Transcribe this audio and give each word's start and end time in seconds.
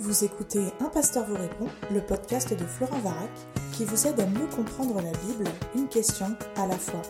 Vous 0.00 0.24
écoutez 0.24 0.72
Un 0.80 0.86
pasteur 0.86 1.26
vous 1.26 1.34
répond, 1.34 1.66
le 1.92 2.00
podcast 2.00 2.54
de 2.54 2.64
Florent 2.64 3.00
Varac, 3.00 3.28
qui 3.74 3.84
vous 3.84 4.06
aide 4.06 4.18
à 4.18 4.24
mieux 4.24 4.46
comprendre 4.46 4.94
la 4.94 5.12
Bible, 5.12 5.44
une 5.76 5.88
question 5.88 6.34
à 6.56 6.66
la 6.66 6.78
fois. 6.78 7.02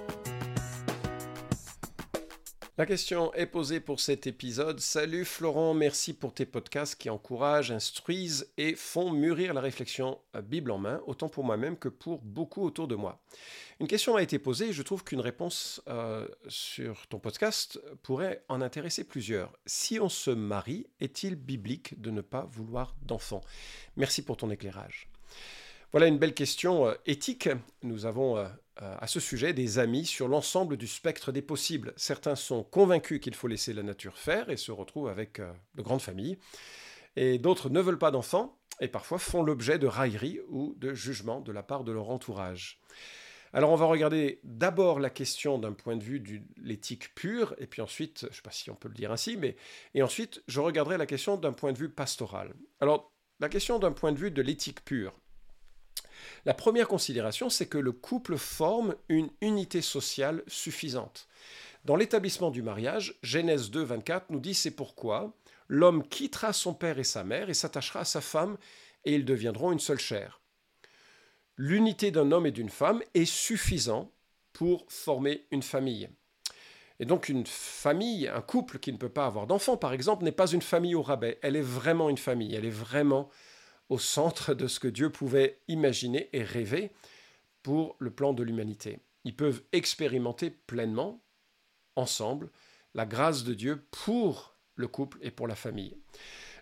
La 2.80 2.87
question 2.87 3.30
est 3.35 3.45
posée 3.45 3.79
pour 3.79 4.01
cet 4.01 4.27
épisode. 4.27 4.80
Salut 4.80 5.27
Florent, 5.27 5.74
merci 5.74 6.14
pour 6.14 6.32
tes 6.32 6.46
podcasts 6.46 6.95
qui 6.95 7.10
encouragent, 7.10 7.72
instruisent 7.72 8.51
et 8.56 8.74
font 8.74 9.10
mûrir 9.10 9.53
la 9.53 9.60
réflexion 9.60 10.19
euh, 10.35 10.40
Bible 10.40 10.71
en 10.71 10.79
main, 10.79 11.03
autant 11.06 11.29
pour 11.29 11.44
moi-même 11.44 11.76
que 11.76 11.90
pour 11.90 12.22
beaucoup 12.22 12.62
autour 12.62 12.88
de 12.88 12.94
moi. 12.94 13.21
Une 13.80 13.87
question 13.87 14.16
a 14.16 14.22
été 14.22 14.38
posée 14.38 14.71
et 14.71 14.72
je 14.72 14.80
trouve 14.83 15.04
qu'une 15.04 15.21
réponse 15.21 15.83
euh, 15.88 16.27
sur 16.48 17.06
ton 17.09 17.19
podcast 17.19 17.79
pourrait 18.02 18.47
en 18.48 18.62
intéresser 18.62 19.05
plusieurs. 19.05 19.52
Si 19.66 20.01
on 20.01 20.09
se 20.09 20.30
marie, 20.30 20.87
est-il 21.01 21.34
biblique 21.34 22.01
de 22.01 22.10
ne 22.10 22.23
pas 22.23 22.48
vouloir 22.51 22.97
d'enfant 23.02 23.42
Merci 23.98 24.23
pour 24.23 24.39
ton 24.39 24.51
éclairage. 24.51 25.11
Voilà 25.93 26.07
une 26.07 26.19
belle 26.19 26.35
question 26.35 26.87
euh, 26.87 26.95
éthique. 27.05 27.49
Nous 27.83 28.07
avons 28.07 28.37
euh, 28.37 28.47
euh, 28.81 28.97
à 29.01 29.09
ce 29.09 29.19
sujet 29.19 29.53
des 29.53 29.81
amis 29.81 30.07
sur 30.07 30.29
l'ensemble 30.29 30.77
du 30.77 30.87
spectre 30.87 31.33
des 31.33 31.43
possibles. 31.43 31.93
Certains 31.97 32.37
sont 32.37 32.62
convaincus 32.62 33.21
qu'il 33.21 33.35
faut 33.35 33.48
laisser 33.48 33.73
la 33.73 33.83
nature 33.83 34.17
faire 34.17 34.51
et 34.51 34.57
se 34.57 34.71
retrouvent 34.71 35.09
avec 35.09 35.41
de 35.41 35.83
grandes 35.83 36.01
familles. 36.01 36.39
Et 37.17 37.39
d'autres 37.39 37.71
ne 37.71 37.81
veulent 37.81 37.98
pas 37.98 38.12
d'enfants 38.12 38.57
et 38.81 38.87
parfois 38.87 39.19
font 39.19 39.43
l'objet 39.43 39.81
de 39.81 39.89
railleries 39.89 40.39
ou 40.48 40.77
de 40.79 40.95
jugements 40.95 41.41
de 41.41 41.51
la 41.51 41.65
part 41.65 41.83
de 41.83 41.91
leur 41.91 42.09
entourage. 42.11 42.81
Alors 43.53 43.70
on 43.70 43.77
va 43.77 43.87
regarder 43.87 44.39
d'abord 44.45 45.01
la 45.01 45.11
question 45.11 45.59
d'un 45.59 45.73
point 45.73 45.97
de 45.97 46.05
vue 46.05 46.20
de 46.20 46.41
l'éthique 46.62 47.12
pure, 47.17 47.57
et 47.59 47.67
puis 47.67 47.83
ensuite, 47.83 48.20
je 48.20 48.27
ne 48.27 48.33
sais 48.33 48.43
pas 48.43 48.53
si 48.53 48.70
on 48.70 48.77
peut 48.77 48.87
le 48.87 48.95
dire 48.95 49.11
ainsi, 49.11 49.37
mais 49.37 49.57
et 49.95 50.05
ensuite 50.05 50.45
je 50.47 50.61
regarderai 50.61 50.98
la 50.98 51.07
question 51.07 51.37
d'un 51.37 51.53
point 51.53 51.73
de 51.73 51.79
vue 51.79 51.91
pastoral. 51.91 52.55
Alors 52.81 53.12
la 53.41 53.48
question 53.48 53.81
d'un 53.81 53.91
point 53.91 54.12
de 54.12 54.19
vue 54.19 54.31
de 54.31 54.41
l'éthique 54.41 54.84
pure. 54.84 55.20
La 56.45 56.55
première 56.55 56.89
considération, 56.89 57.51
c'est 57.51 57.67
que 57.67 57.79
le 57.79 57.93
couple 57.93 58.37
forme 58.37 58.95
une 59.09 59.31
unité 59.41 59.83
sociale 59.83 60.43
suffisante. 60.47 61.29
Dans 61.85 61.97
l'établissement 61.97 62.51
du 62.51 62.63
mariage, 62.63 63.19
Genèse 63.23 63.71
2, 63.71 63.83
24 63.83 64.31
nous 64.31 64.41
dit 64.41 64.55
c'est 64.55 64.71
pourquoi 64.71 65.33
l'homme 65.69 66.07
quittera 66.07 66.53
son 66.53 66.75
père 66.75 66.98
et 66.98 67.05
sa 67.05 67.25
mère 67.25 67.48
et 67.48 67.55
s'attachera 67.55 68.01
à 68.01 68.05
sa 68.05 68.21
femme 68.21 68.59
et 69.05 69.15
ils 69.15 69.25
deviendront 69.25 69.73
une 69.73 69.79
seule 69.79 69.98
chair. 69.98 70.41
L'unité 71.57 72.11
d'un 72.11 72.33
homme 72.33 72.47
et 72.47 72.53
d'une 72.53 72.71
femme 72.71 73.03
est 73.15 73.25
suffisant 73.25 74.11
pour 74.53 74.85
former 74.89 75.47
une 75.51 75.63
famille. 75.63 76.09
Et 76.98 77.07
donc 77.07 77.31
une 77.31 77.47
famille, 77.47 78.29
un 78.29 78.43
couple 78.43 78.79
qui 78.79 78.93
ne 78.93 78.98
peut 78.98 79.09
pas 79.09 79.25
avoir 79.25 79.47
d'enfants, 79.47 79.79
par 79.79 79.95
exemple, 79.95 80.23
n'est 80.23 80.33
pas 80.33 80.51
une 80.51 80.61
famille 80.61 80.95
au 80.95 81.03
rabais, 81.03 81.39
elle 81.43 81.57
est 81.57 81.63
vraiment 81.63 82.11
une 82.11 82.19
famille, 82.19 82.55
elle 82.55 82.67
est 82.67 82.71
vraiment 82.71 83.31
centre 83.98 84.55
de 84.55 84.66
ce 84.66 84.80
que 84.80 84.88
Dieu 84.88 85.10
pouvait 85.10 85.60
imaginer 85.69 86.28
et 86.33 86.42
rêver 86.42 86.92
pour 87.62 87.96
le 87.98 88.10
plan 88.10 88.33
de 88.33 88.42
l'humanité. 88.42 89.00
Ils 89.24 89.36
peuvent 89.36 89.62
expérimenter 89.72 90.50
pleinement, 90.50 91.22
ensemble, 91.96 92.50
la 92.94 93.06
grâce 93.06 93.44
de 93.44 93.55
Dieu 93.55 93.84
pour 93.91 94.56
le 94.77 94.88
couple 94.88 95.18
et 95.20 95.30
pour 95.30 95.46
la 95.46 95.55
famille. 95.55 95.96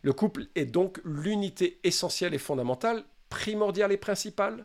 Le 0.02 0.12
couple 0.12 0.46
est 0.54 0.66
donc 0.66 1.00
l'unité 1.04 1.80
essentielle 1.84 2.34
et 2.34 2.38
fondamentale, 2.38 3.04
primordiale 3.28 3.92
et 3.92 3.96
principale 3.96 4.64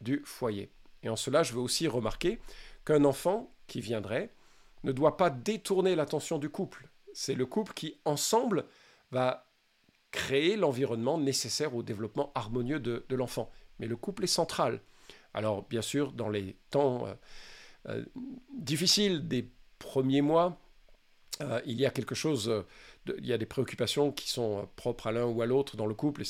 du 0.00 0.22
foyer. 0.24 0.70
Et 1.02 1.08
en 1.08 1.16
cela, 1.16 1.42
je 1.42 1.52
veux 1.52 1.60
aussi 1.60 1.88
remarquer 1.88 2.40
qu'un 2.84 3.04
enfant 3.04 3.54
qui 3.66 3.80
viendrait 3.80 4.30
ne 4.84 4.92
doit 4.92 5.16
pas 5.16 5.30
détourner 5.30 5.94
l'attention 5.94 6.38
du 6.38 6.48
couple. 6.48 6.88
C'est 7.12 7.34
le 7.34 7.46
couple 7.46 7.72
qui, 7.74 8.00
ensemble, 8.04 8.64
va 9.10 9.49
créer 10.10 10.56
l'environnement 10.56 11.18
nécessaire 11.18 11.74
au 11.74 11.82
développement 11.82 12.32
harmonieux 12.34 12.80
de, 12.80 13.04
l'enfant. 13.10 13.50
Mais 13.78 13.86
le 13.86 13.96
couple 13.96 14.24
est 14.24 14.28
central. 14.28 14.80
Alors 15.34 15.62
bien 15.68 15.82
sûr, 15.82 16.12
dans 16.12 16.28
les 16.28 16.56
temps 16.70 17.06
euh, 17.06 17.14
euh, 17.88 18.04
difficiles 18.58 19.28
des 19.28 19.48
premiers 19.78 20.22
mois, 20.22 20.58
euh, 21.40 21.60
il 21.64 21.80
y 21.80 21.86
a 21.86 21.90
quelque 21.90 22.14
chose, 22.14 22.64
il 23.06 23.26
y 23.26 23.32
a 23.32 23.38
des 23.38 23.46
préoccupations 23.46 24.12
qui 24.12 24.28
sont 24.28 24.68
propres 24.76 25.06
à 25.06 25.12
l'un 25.12 25.26
ou 25.26 25.40
à 25.40 25.46
l'autre 25.46 25.76
dans 25.76 25.86
le 25.86 25.94
couple, 25.94 26.22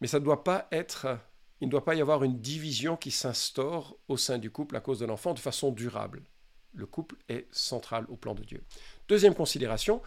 mais 0.00 0.06
ça 0.06 0.18
ne 0.18 0.24
doit 0.24 0.44
pas 0.44 0.68
être, 0.72 1.18
il 1.60 1.68
ne 1.68 1.70
doit 1.70 1.84
pas 1.84 1.94
y 1.94 2.00
avoir 2.00 2.24
une 2.24 2.40
division 2.40 2.96
qui 2.96 3.10
s'instaure 3.10 3.96
au 4.08 4.16
sein 4.16 4.38
du 4.38 4.50
couple 4.50 4.76
à 4.76 4.80
cause 4.80 4.98
de 4.98 5.06
l'enfant 5.06 5.32
de 5.32 5.38
façon 5.38 5.70
durable. 5.70 6.22
Le 6.74 6.86
couple 6.86 7.14
est 7.28 7.46
central 7.52 8.04
au 8.08 8.16
plan 8.16 8.34
de 8.34 8.42
Dieu. 8.42 8.62
Deuxième 9.08 9.34
considération, 9.34 10.02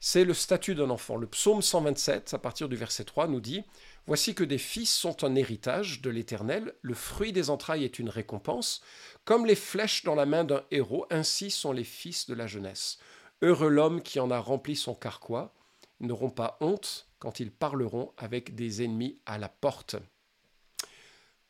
c'est 0.00 0.24
le 0.24 0.34
statut 0.34 0.74
d'un 0.74 0.90
enfant. 0.90 1.16
Le 1.16 1.26
psaume 1.26 1.62
127, 1.62 2.34
à 2.34 2.38
partir 2.38 2.68
du 2.68 2.76
verset 2.76 3.04
3, 3.04 3.26
nous 3.28 3.40
dit 3.40 3.64
Voici 4.06 4.34
que 4.34 4.44
des 4.44 4.58
fils 4.58 4.92
sont 4.92 5.24
un 5.24 5.34
héritage 5.34 6.00
de 6.00 6.10
l'Éternel, 6.10 6.74
le 6.82 6.94
fruit 6.94 7.32
des 7.32 7.50
entrailles 7.50 7.84
est 7.84 7.98
une 7.98 8.08
récompense. 8.08 8.80
Comme 9.24 9.44
les 9.44 9.54
flèches 9.54 10.04
dans 10.04 10.14
la 10.14 10.26
main 10.26 10.44
d'un 10.44 10.62
héros, 10.70 11.06
ainsi 11.10 11.50
sont 11.50 11.72
les 11.72 11.84
fils 11.84 12.26
de 12.26 12.34
la 12.34 12.46
jeunesse. 12.46 12.98
Heureux 13.42 13.68
l'homme 13.68 14.02
qui 14.02 14.20
en 14.20 14.30
a 14.30 14.38
rempli 14.38 14.76
son 14.76 14.94
carquois, 14.94 15.52
n'auront 16.00 16.30
pas 16.30 16.56
honte 16.60 17.08
quand 17.18 17.40
ils 17.40 17.50
parleront 17.50 18.12
avec 18.16 18.54
des 18.54 18.82
ennemis 18.82 19.20
à 19.26 19.38
la 19.38 19.48
porte. 19.48 19.96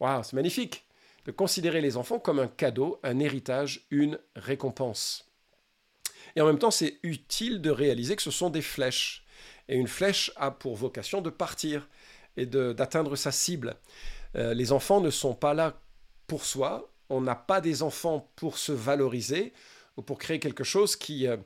Waouh, 0.00 0.22
c'est 0.22 0.36
magnifique 0.36 0.86
de 1.26 1.32
considérer 1.32 1.80
les 1.80 1.96
enfants 1.96 2.18
comme 2.18 2.38
un 2.38 2.48
cadeau, 2.48 2.98
un 3.02 3.18
héritage, 3.18 3.86
une 3.90 4.18
récompense. 4.34 5.27
Et 6.38 6.40
en 6.40 6.46
même 6.46 6.60
temps, 6.60 6.70
c'est 6.70 7.00
utile 7.02 7.60
de 7.60 7.68
réaliser 7.68 8.14
que 8.14 8.22
ce 8.22 8.30
sont 8.30 8.48
des 8.48 8.62
flèches. 8.62 9.24
Et 9.68 9.74
une 9.74 9.88
flèche 9.88 10.30
a 10.36 10.52
pour 10.52 10.76
vocation 10.76 11.20
de 11.20 11.30
partir 11.30 11.88
et 12.36 12.46
d'atteindre 12.46 13.16
sa 13.16 13.32
cible. 13.32 13.74
Euh, 14.36 14.54
les 14.54 14.70
enfants 14.70 15.00
ne 15.00 15.10
sont 15.10 15.34
pas 15.34 15.52
là 15.52 15.80
pour 16.28 16.44
soi. 16.44 16.92
On 17.08 17.20
n'a 17.20 17.34
pas 17.34 17.60
des 17.60 17.82
enfants 17.82 18.30
pour 18.36 18.56
se 18.56 18.70
valoriser 18.70 19.52
ou 19.96 20.02
pour 20.02 20.16
créer 20.16 20.38
quelque 20.38 20.62
chose 20.62 20.94
qui, 20.94 21.26
euh, 21.26 21.38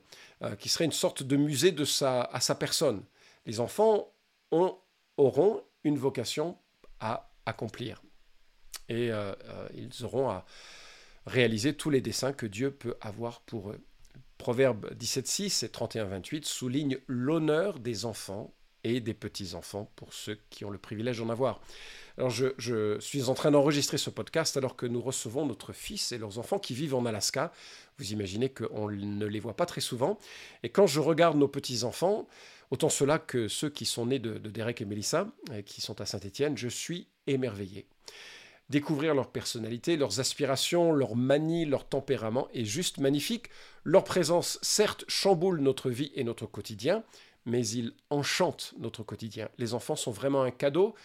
euh, 0.43 0.55
qui 0.57 0.69
serait 0.69 0.85
une 0.85 0.91
sorte 0.91 1.23
de 1.23 1.37
musée 1.37 1.71
de 1.71 1.85
sa, 1.85 2.21
à 2.21 2.39
sa 2.39 2.53
personne. 2.53 3.03
Les 3.47 3.59
enfants 3.59 4.13
ont, 4.51 4.77
auront 5.17 5.63
une 5.83 5.97
vocation 5.97 6.55
à 6.99 7.31
accomplir. 7.47 8.03
Et 8.89 9.09
ils 9.73 10.05
auront 10.05 10.29
à 10.29 10.45
réaliser 11.25 11.73
tous 11.73 11.89
les 11.89 12.01
desseins 12.01 12.33
que 12.33 12.45
Dieu 12.45 12.69
peut 12.69 12.95
avoir 13.01 13.41
pour 13.41 13.71
eux. 13.71 13.81
Proverbe 14.43 14.93
17.6 14.99 15.63
et 15.63 15.69
31.28 15.69 16.43
soulignent 16.43 16.97
l'honneur 17.07 17.79
des 17.79 18.03
enfants 18.03 18.53
et 18.83 18.99
des 18.99 19.13
petits-enfants 19.13 19.89
pour 19.95 20.13
ceux 20.13 20.37
qui 20.49 20.65
ont 20.65 20.69
le 20.69 20.77
privilège 20.77 21.19
d'en 21.19 21.29
avoir. 21.29 21.61
Alors 22.17 22.29
je, 22.29 22.97
suis 22.99 23.29
en 23.29 23.35
train 23.35 23.51
d'enregistrer 23.51 23.97
ce 23.97 24.09
podcast 24.09 24.57
alors 24.57 24.75
que 24.75 24.85
nous 24.85 24.99
recevons 24.99 25.45
notre 25.45 25.71
fils 25.71 26.11
et 26.11 26.17
leurs 26.17 26.39
enfants 26.39 26.59
qui 26.59 26.73
vivent 26.73 26.93
en 26.93 27.05
Alaska. 27.05 27.53
Vous 27.97 28.11
imaginez 28.11 28.49
qu'on 28.49 28.89
ne 28.89 29.25
les 29.25 29.39
voit 29.39 29.55
pas 29.55 29.65
très 29.65 29.79
souvent. 29.79 30.19
Et 30.61 30.67
quand 30.67 30.87
je 30.87 30.99
regarde 30.99 31.37
nos 31.37 31.47
petits-enfants, 31.47 32.27
autant 32.69 32.89
ceux-là 32.89 33.19
que 33.19 33.47
ceux 33.47 33.69
qui 33.69 33.85
sont 33.85 34.07
nés 34.07 34.19
de, 34.19 34.37
de 34.37 34.49
Derek 34.49 34.81
et 34.81 34.85
Melissa, 34.85 35.29
qui 35.65 35.79
sont 35.79 36.01
à 36.01 36.05
Saint-Étienne, 36.05 36.57
je 36.57 36.67
suis 36.67 37.07
émerveillé 37.27 37.87
découvrir 38.73 39.13
leur 39.13 39.29
personnalité, 39.29 39.97
leurs 39.97 40.19
aspirations, 40.19 40.91
leur 40.91 41.15
manie, 41.15 41.63
leur 41.63 41.87
tempérament 41.87 42.47
est 42.55 42.65
juste 42.65 42.97
magnifique. 42.97 43.51
Leur 43.83 44.03
présence, 44.03 44.57
certes, 44.63 45.05
chamboule 45.07 45.59
notre 45.61 45.91
vie 45.91 46.11
et 46.15 46.23
notre 46.23 46.47
quotidien, 46.47 47.03
mais 47.45 47.67
ils 47.67 47.93
enchantent 48.09 48.73
notre 48.79 49.03
quotidien. 49.03 49.47
Les 49.59 49.75
enfants 49.75 49.95
sont 49.95 50.09
vraiment 50.09 50.41
un 50.41 50.49
cadeau, 50.49 50.95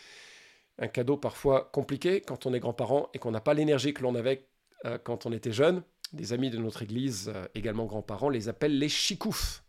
un 0.79 0.89
cadeau 0.89 1.19
parfois 1.19 1.69
compliqué 1.71 2.23
quand 2.23 2.47
on 2.47 2.55
est 2.55 2.59
grand-parent 2.59 3.11
et 3.13 3.19
qu'on 3.19 3.33
n'a 3.33 3.43
pas 3.43 3.53
l'énergie 3.53 3.93
que 3.93 4.03
l'on 4.03 4.15
avait 4.15 4.47
euh, 4.87 4.97
quand 4.97 5.27
on 5.27 5.33
était 5.33 5.53
jeune. 5.53 5.83
Des 6.15 6.33
amis 6.33 6.49
de 6.49 6.57
notre 6.57 6.81
église, 6.81 7.31
euh, 7.35 7.47
également 7.55 7.85
grands-parents, 7.85 8.31
les 8.31 8.49
appellent 8.49 8.79
les 8.79 8.89
chicoufs. 8.89 9.63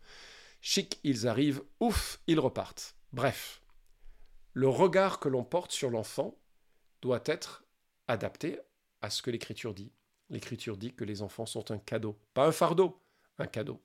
Chic, 0.62 1.00
ils 1.04 1.28
arrivent, 1.28 1.60
ouf, 1.80 2.18
ils 2.26 2.40
repartent. 2.40 2.96
Bref, 3.12 3.60
le 4.54 4.68
regard 4.68 5.20
que 5.20 5.28
l'on 5.28 5.44
porte 5.44 5.72
sur 5.72 5.90
l'enfant 5.90 6.38
doit 7.02 7.22
être 7.26 7.62
adapté 8.10 8.58
à 9.02 9.10
ce 9.10 9.22
que 9.22 9.30
l'Écriture 9.30 9.74
dit. 9.74 9.92
L'Écriture 10.28 10.76
dit 10.76 10.92
que 10.92 11.04
les 11.04 11.22
enfants 11.22 11.46
sont 11.46 11.70
un 11.70 11.78
cadeau, 11.78 12.18
pas 12.34 12.46
un 12.46 12.52
fardeau, 12.52 13.00
un 13.38 13.46
cadeau. 13.46 13.80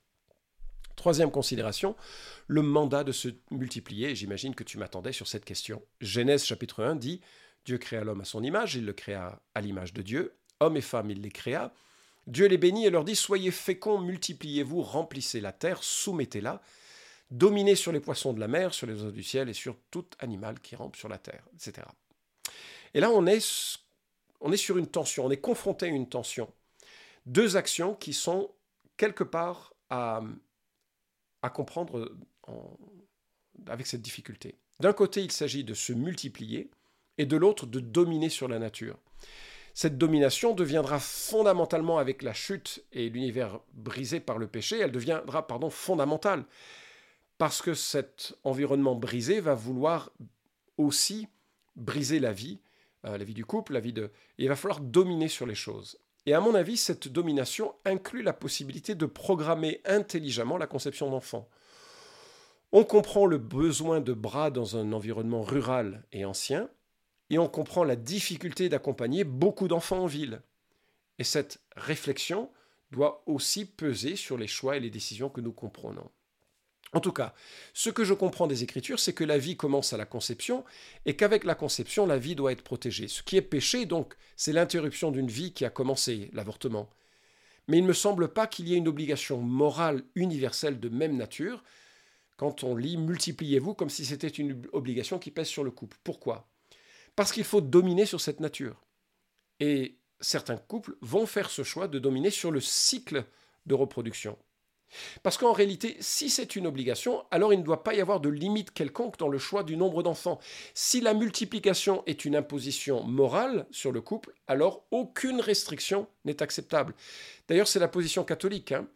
Troisième 0.95 1.31
considération, 1.31 1.95
le 2.48 2.62
mandat 2.62 3.04
de 3.04 3.12
se 3.12 3.30
multiplier. 3.51 4.16
J'imagine 4.16 4.56
que 4.56 4.63
tu 4.63 4.77
m'attendais 4.77 5.12
sur 5.12 5.27
cette 5.27 5.45
question. 5.45 5.81
Genèse 6.00 6.45
chapitre 6.45 6.83
1 6.83 6.95
dit 6.95 7.22
Dieu 7.66 7.77
créa 7.77 8.04
l'homme 8.04 8.22
à 8.22 8.25
son 8.25 8.44
image, 8.44 8.75
il 8.75 8.86
le 8.86 8.94
créa 8.94 9.42
à 9.56 9.62
l'image 9.62 9.94
de 9.94 10.01
Dieu. 10.01 10.36
Homme 10.60 10.78
et 10.78 10.81
femme, 10.81 11.10
il 11.10 11.21
les 11.21 11.31
créa. 11.31 11.74
Dieu 12.28 12.48
les 12.48 12.57
bénit 12.57 12.86
et 12.86 12.89
leur 12.89 13.04
dit 13.04 13.16
Soyez 13.16 13.51
féconds, 13.51 14.00
multipliez-vous, 14.00 14.81
remplissez 14.81 15.42
la 15.42 15.51
terre, 15.51 15.83
soumettez-la, 15.83 16.62
dominez 17.30 17.75
sur 17.75 17.92
les 17.92 18.00
poissons 18.00 18.33
de 18.33 18.39
la 18.39 18.48
mer, 18.48 18.74
sur 18.74 18.88
les 18.88 19.04
eaux 19.04 19.12
du 19.12 19.24
ciel 19.24 19.50
et 19.50 19.54
sur 19.54 19.78
tout 19.92 20.06
animal 20.19 20.60
qui 20.60 20.75
rampe 20.75 20.95
sur 20.95 21.10
la 21.10 21.18
terre, 21.18 21.44
etc. 21.56 21.88
Et 22.94 23.00
là, 23.00 23.12
on 23.12 23.25
est 23.28 23.42
on 24.42 24.52
est 24.52 24.58
sur 24.58 24.78
une 24.78 24.88
tension, 24.88 25.26
on 25.26 25.32
est 25.32 25.42
confronté 25.42 25.86
à 25.86 25.90
une 25.90 26.10
tension. 26.10 26.52
Deux 27.26 27.58
actions 27.58 27.96
qui 27.96 28.14
sont 28.14 28.52
quelque 28.98 29.24
part 29.24 29.74
à, 29.90 30.22
comprendre 31.54 32.12
avec 33.68 33.86
cette 33.86 34.02
difficulté. 34.02 34.56
D'un 34.80 34.94
côté, 34.94 35.22
il 35.22 35.32
s'agit 35.32 35.64
de 35.64 35.74
se 35.74 35.94
multiplier, 35.94 36.72
et 37.18 37.26
de 37.26 37.38
l'autre, 37.38 37.66
de 37.66 37.80
dominer 37.80 38.30
sur 38.30 38.48
la 38.48 38.60
nature. 38.60 38.98
Cette 39.74 39.98
domination 39.98 40.54
deviendra 40.54 41.00
fondamentalement 41.00 41.98
avec 41.98 42.22
la 42.24 42.34
chute 42.34 42.84
et 42.94 43.10
l'univers 43.10 43.60
brisé 43.74 44.20
par 44.20 44.38
le 44.38 44.48
péché, 44.48 44.80
elle 44.80 44.92
deviendra 44.92 45.48
pardon, 45.48 45.70
fondamentale. 45.70 46.46
Parce 47.38 47.62
que 47.62 47.74
cet 47.74 48.38
environnement 48.44 48.96
brisé 48.96 49.42
va 49.42 49.54
vouloir 49.54 50.12
aussi 50.78 51.28
briser 51.76 52.20
la 52.20 52.31
vie, 52.31 52.62
la 53.06 53.24
vie 53.24 53.34
du 53.34 53.46
couple, 53.46 53.74
la 53.74 53.80
vie 53.80 53.94
de... 53.94 54.12
il 54.38 54.48
va 54.48 54.56
falloir 54.56 54.80
dominer 54.80 55.28
sur 55.28 55.46
les 55.46 55.56
choses. 55.56 56.00
Et 56.25 56.34
à 56.34 56.40
mon 56.40 56.56
avis, 56.56 56.78
cette 56.78 57.07
domination 57.07 57.75
inclut 57.86 58.24
la 58.24 58.34
possibilité 58.34 58.96
de 58.96 59.06
programmer 59.06 59.81
intelligemment 59.86 60.57
la 60.57 60.68
conception 60.68 61.10
d'enfants. 61.10 61.48
On 62.72 62.84
comprend 62.84 63.25
le 63.25 63.38
besoin 63.38 64.02
de 64.02 64.13
bras 64.13 64.50
dans 64.50 64.75
un 64.75 64.92
environnement 64.92 65.44
rural 65.44 66.04
et 66.12 66.25
ancien, 66.25 66.69
et 67.30 67.38
on 67.38 67.48
comprend 67.48 67.84
la 67.84 67.96
difficulté 67.96 68.69
d'accompagner 68.69 69.24
beaucoup 69.24 69.68
d'enfants 69.68 70.00
en 70.00 70.07
ville. 70.07 70.42
Et 71.19 71.24
cette 71.24 71.62
réflexion 71.75 72.50
doit 72.92 73.24
aussi 73.25 73.66
peser 73.66 74.16
sur 74.16 74.38
les 74.38 74.48
choix 74.48 74.78
et 74.78 74.80
les 74.80 74.90
décisions 74.90 75.30
que 75.30 75.42
nous 75.42 75.54
comprenons. 75.54 76.10
En 76.95 77.01
tout 77.01 77.12
cas, 77.12 77.33
ce 77.74 77.89
que 77.89 78.06
je 78.06 78.13
comprends 78.13 78.47
des 78.47 78.63
Écritures, 78.63 79.01
c'est 79.01 79.12
que 79.12 79.25
la 79.25 79.38
vie 79.38 79.57
commence 79.57 79.92
à 79.92 79.97
la 79.97 80.06
conception 80.06 80.63
et 81.06 81.18
qu'avec 81.18 81.44
la 81.44 81.53
conception, 81.53 82.06
la 82.06 82.18
vie 82.18 82.36
doit 82.36 82.53
être 82.53 82.63
protégée. 82.63 83.09
Ce 83.09 83.21
qui 83.21 83.36
est 83.36 83.42
péché, 83.42 83.86
donc, 83.86 84.15
c'est 84.38 84.53
l'interruption 84.53 85.12
d'une 85.12 85.27
vie 85.27 85.51
qui 85.51 85.65
a 85.65 85.69
commencé, 85.69 86.30
l'avortement. 86.31 86.89
Mais 87.68 87.80
il 87.80 87.83
ne 87.83 87.89
me 87.89 87.94
semble 87.94 88.30
pas 88.30 88.47
qu'il 88.47 88.69
y 88.69 88.74
ait 88.74 88.77
une 88.77 88.88
obligation 88.88 89.42
morale 89.42 90.03
universelle 90.15 90.80
de 90.80 90.88
même 90.88 91.18
nature 91.18 91.65
quand 92.38 92.63
on 92.63 92.77
lit 92.77 92.95
Multipliez-vous 92.95 93.74
comme 93.74 93.89
si 93.89 94.06
c'était 94.06 94.30
une 94.30 94.65
obligation 94.71 95.19
qui 95.19 95.31
pèse 95.31 95.47
sur 95.47 95.65
le 95.65 95.71
couple. 95.71 95.97
Pourquoi? 96.01 96.47
Parce 97.18 97.33
qu'il 97.33 97.44
faut 97.44 97.59
dominer 97.59 98.06
sur 98.06 98.21
cette 98.21 98.39
nature. 98.39 98.81
Et 99.59 99.97
certains 100.21 100.57
couples 100.57 100.95
vont 101.01 101.25
faire 101.25 101.50
ce 101.50 101.63
choix 101.63 101.89
de 101.89 102.00
dominer 102.00 102.30
sur 102.30 102.51
le 102.51 102.62
cycle 102.62 103.25
de 103.65 103.74
reproduction. 103.74 104.38
Parce 105.24 105.38
qu'en 105.38 105.53
réalité, 105.53 105.97
si 106.00 106.30
c'est 106.30 106.56
une 106.56 106.68
obligation, 106.68 107.24
alors 107.31 107.53
il 107.53 107.59
ne 107.59 107.63
doit 107.63 107.83
pas 107.83 107.94
y 107.94 108.01
avoir 108.01 108.19
de 108.19 108.30
limite 108.30 108.71
quelconque 108.71 109.18
dans 109.18 109.30
le 109.30 109.38
choix 109.38 109.63
du 109.63 109.77
nombre 109.77 110.03
d'enfants. 110.03 110.39
Si 110.74 111.01
la 111.01 111.13
multiplication 111.13 112.03
est 112.06 112.25
une 112.25 112.36
imposition 112.36 113.03
morale 113.03 113.65
sur 113.71 113.92
le 113.92 114.01
couple, 114.01 114.33
alors 114.47 114.86
aucune 114.92 115.42
restriction 115.42 116.07
n'est 116.25 116.42
acceptable. 116.42 116.94
D'ailleurs, 117.47 117.68
c'est 117.68 117.80
la 117.80 117.88
position 117.88 118.24
catholique. 118.24 118.71
Hein. 118.71 118.88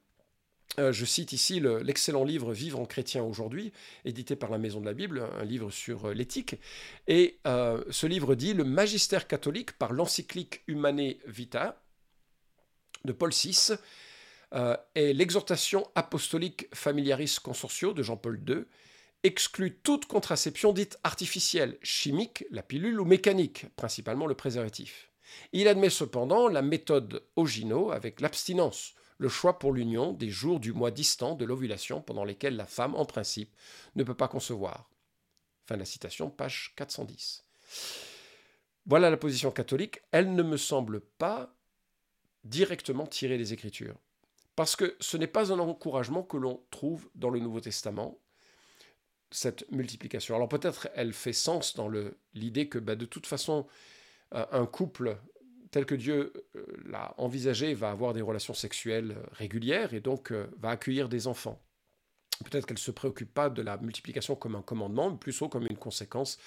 Euh, 0.77 0.91
je 0.91 1.05
cite 1.05 1.33
ici 1.33 1.59
l'excellent 1.59 2.23
livre 2.23 2.53
Vivre 2.53 2.79
en 2.79 2.85
chrétien 2.85 3.23
aujourd'hui, 3.23 3.73
édité 4.05 4.35
par 4.35 4.49
la 4.49 4.57
Maison 4.57 4.79
de 4.79 4.85
la 4.85 4.93
Bible, 4.93 5.27
un 5.39 5.43
livre 5.43 5.71
sur 5.71 6.09
euh, 6.09 6.13
l'éthique. 6.13 6.55
Et 7.07 7.39
euh, 7.47 7.83
ce 7.89 8.05
livre 8.05 8.35
dit 8.35 8.53
Le 8.53 8.63
magistère 8.63 9.27
catholique 9.27 9.73
par 9.73 9.93
l'encyclique 9.93 10.61
Humane 10.67 11.13
Vita 11.25 11.81
de 13.03 13.11
Paul 13.11 13.31
VI 13.31 13.73
et 14.95 15.13
l'exhortation 15.13 15.89
apostolique 15.95 16.67
Familiaris 16.73 17.37
Consortio 17.41 17.93
de 17.93 18.03
Jean-Paul 18.03 18.41
II 18.47 18.65
exclut 19.23 19.79
toute 19.83 20.05
contraception 20.05 20.73
dite 20.73 20.97
artificielle, 21.03 21.77
chimique, 21.83 22.45
la 22.51 22.63
pilule 22.63 22.99
ou 22.99 23.05
mécanique, 23.05 23.67
principalement 23.75 24.25
le 24.25 24.35
préservatif. 24.35 25.11
Il 25.51 25.67
admet 25.67 25.89
cependant 25.89 26.47
la 26.47 26.61
méthode 26.61 27.23
Ogino 27.35 27.91
avec 27.91 28.21
l'abstinence 28.21 28.95
le 29.19 29.27
choix 29.27 29.59
pour 29.59 29.73
l'union 29.73 30.13
des 30.13 30.29
jours 30.29 30.59
du 30.61 30.71
mois 30.71 30.91
distant 30.91 31.35
de 31.35 31.43
l'ovulation 31.43 32.01
pendant 32.01 32.23
lesquels 32.23 32.55
la 32.55 32.65
femme, 32.65 32.95
en 32.95 33.05
principe, 33.05 33.53
ne 33.95 34.03
peut 34.03 34.15
pas 34.15 34.29
concevoir. 34.29 34.89
Fin 35.65 35.75
de 35.75 35.79
la 35.79 35.85
citation, 35.85 36.29
page 36.29 36.73
410. 36.77 37.45
Voilà 38.85 39.09
la 39.09 39.17
position 39.17 39.51
catholique. 39.51 40.01
Elle 40.11 40.33
ne 40.33 40.41
me 40.41 40.55
semble 40.55 41.01
pas 41.01 41.53
directement 42.45 43.05
tirée 43.05 43.37
des 43.37 43.51
Écritures. 43.51 43.97
Parce 44.59 44.75
que 44.75 44.97
ce 45.00 45.15
n'est 45.15 45.25
pas 45.25 45.53
un 45.53 45.59
encouragement 45.59 46.21
que 46.21 46.35
l'on 46.35 46.61
trouve 46.69 47.09
dans 47.15 47.29
le 47.29 47.39
Nouveau 47.39 47.61
Testament, 47.61 48.19
cette 49.31 49.71
multiplication. 49.71 50.35
Alors 50.35 50.50
peut-être 50.50 50.89
elle 50.95 51.13
fait 51.13 51.31
sens 51.31 51.77
dans 51.77 51.89
l'idée 52.33 52.67
que 52.67 52.77
bah, 52.77 52.97
de 52.97 53.06
toute 53.06 53.25
façon, 53.25 53.67
euh, 54.35 54.45
un 54.51 54.65
couple 54.65 55.15
tel 55.71 55.85
que 55.85 55.95
Dieu 55.95 56.33
euh, 56.57 56.65
l'a 56.85 57.13
envisagé, 57.17 57.73
va 57.73 57.89
avoir 57.89 58.13
des 58.13 58.21
relations 58.21 58.53
sexuelles 58.53 59.15
euh, 59.17 59.23
régulières 59.31 59.94
et 59.94 60.01
donc 60.01 60.33
va 60.33 60.71
accueillir 60.71 61.07
des 61.07 61.27
enfants. 61.27 61.61
Peut-être 62.44 62.65
qu'elle 62.65 62.75
ne 62.75 62.79
se 62.79 62.91
préoccupe 62.91 63.33
pas 63.33 63.50
de 63.50 63.61
la 63.61 63.77
multiplication 63.77 64.35
comme 64.35 64.57
un 64.57 64.61
commandement, 64.61 65.11
mais 65.11 65.17
plutôt 65.19 65.47
comme 65.47 65.67
une 65.69 65.77
conséquence. 65.77 66.38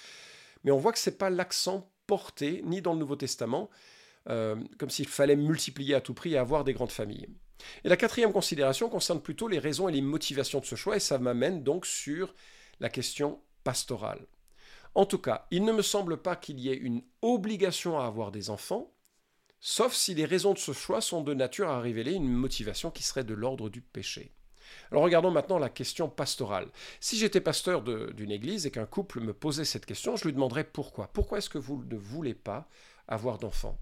Mais 0.63 0.69
on 0.69 0.77
voit 0.77 0.93
que 0.93 0.99
ce 0.99 1.09
n'est 1.09 1.15
pas 1.15 1.31
l'accent 1.31 1.91
porté, 2.05 2.61
ni 2.63 2.79
dans 2.79 2.93
le 2.93 2.99
Nouveau 2.99 3.15
Testament, 3.15 3.71
comme 4.27 4.89
s'il 4.89 5.07
fallait 5.07 5.35
multiplier 5.35 5.95
à 5.95 6.01
tout 6.01 6.13
prix 6.13 6.33
et 6.33 6.37
avoir 6.37 6.63
des 6.63 6.73
grandes 6.73 6.91
familles. 6.91 7.27
Et 7.83 7.89
la 7.89 7.97
quatrième 7.97 8.33
considération 8.33 8.89
concerne 8.89 9.21
plutôt 9.21 9.47
les 9.47 9.59
raisons 9.59 9.87
et 9.87 9.93
les 9.93 10.01
motivations 10.01 10.59
de 10.59 10.65
ce 10.65 10.75
choix, 10.75 10.95
et 10.95 10.99
ça 10.99 11.17
m'amène 11.17 11.63
donc 11.63 11.85
sur 11.85 12.33
la 12.79 12.89
question 12.89 13.41
pastorale. 13.63 14.25
En 14.95 15.05
tout 15.05 15.17
cas, 15.17 15.47
il 15.49 15.65
ne 15.65 15.71
me 15.71 15.81
semble 15.81 16.17
pas 16.17 16.35
qu'il 16.35 16.59
y 16.59 16.69
ait 16.69 16.75
une 16.75 17.03
obligation 17.21 17.99
à 17.99 18.05
avoir 18.05 18.31
des 18.31 18.49
enfants, 18.49 18.93
sauf 19.59 19.93
si 19.93 20.13
les 20.13 20.25
raisons 20.25 20.53
de 20.53 20.59
ce 20.59 20.73
choix 20.73 21.01
sont 21.01 21.21
de 21.21 21.33
nature 21.33 21.69
à 21.69 21.79
révéler 21.79 22.13
une 22.13 22.31
motivation 22.31 22.91
qui 22.91 23.01
serait 23.01 23.23
de 23.23 23.33
l'ordre 23.33 23.69
du 23.69 23.81
péché. 23.81 24.33
Alors 24.91 25.03
regardons 25.03 25.31
maintenant 25.31 25.59
la 25.59 25.69
question 25.69 26.09
pastorale. 26.09 26.67
Si 26.99 27.17
j'étais 27.17 27.41
pasteur 27.41 27.81
d'une 27.81 28.31
église 28.31 28.65
et 28.65 28.71
qu'un 28.71 28.85
couple 28.85 29.19
me 29.19 29.33
posait 29.33 29.65
cette 29.65 29.85
question, 29.85 30.15
je 30.15 30.25
lui 30.25 30.33
demanderais 30.33 30.63
pourquoi. 30.63 31.07
Pourquoi 31.07 31.37
est-ce 31.39 31.49
que 31.49 31.57
vous 31.57 31.83
ne 31.83 31.95
voulez 31.95 32.33
pas 32.33 32.67
avoir 33.07 33.37
d'enfants? 33.37 33.77